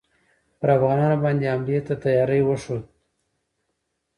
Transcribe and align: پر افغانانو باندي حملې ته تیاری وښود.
پر 0.59 0.69
افغانانو 0.77 1.17
باندي 1.23 1.45
حملې 1.53 1.79
ته 1.87 1.93
تیاری 2.03 2.41
وښود. 2.45 2.83